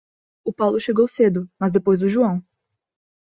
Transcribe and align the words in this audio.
O 0.43 0.51
Paulo 0.51 0.79
chegou 0.79 1.07
cedo, 1.07 1.47
mas 1.59 1.71
depois 1.71 1.99
do 1.99 2.09
João. 2.09 2.43